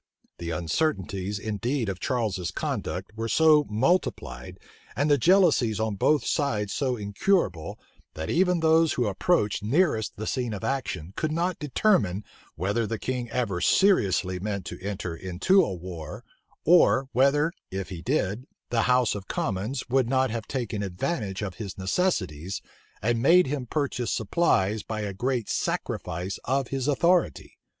The 0.39 0.49
uncertainties 0.49 1.37
indeed 1.37 1.87
of 1.87 1.99
Charles's 1.99 2.49
conduct 2.49 3.11
were 3.15 3.29
so 3.29 3.67
multiplied, 3.69 4.57
and 4.95 5.11
the 5.11 5.17
jealousies 5.19 5.79
on 5.79 5.93
both 5.93 6.25
sides 6.25 6.73
so 6.73 6.97
incurable, 6.97 7.79
that 8.15 8.27
even 8.27 8.61
those 8.61 8.93
who 8.93 9.05
approached 9.05 9.61
nearest 9.61 10.15
the 10.15 10.25
scene 10.25 10.55
of 10.55 10.63
action, 10.63 11.13
could 11.15 11.31
not 11.31 11.59
determine, 11.59 12.23
whether 12.55 12.87
the 12.87 12.97
king 12.97 13.29
ever 13.29 13.61
seriously 13.61 14.39
meant 14.39 14.65
to 14.65 14.81
enter 14.83 15.15
into 15.15 15.63
a 15.63 15.71
war; 15.71 16.23
or 16.65 17.09
whether, 17.11 17.53
if 17.69 17.89
he 17.89 18.01
did, 18.01 18.47
the 18.71 18.81
house 18.89 19.13
of 19.13 19.27
commons 19.27 19.87
would 19.87 20.09
not 20.09 20.31
have 20.31 20.47
taken 20.47 20.81
advantage 20.81 21.43
of 21.43 21.57
his 21.61 21.77
necessities, 21.77 22.63
and 23.03 23.21
made 23.21 23.45
him 23.45 23.67
purchase 23.67 24.09
supplies 24.11 24.81
by 24.81 25.01
a 25.01 25.13
great 25.13 25.47
sacrifice 25.47 26.39
of 26.45 26.69
his 26.69 26.87
authority. 26.87 27.59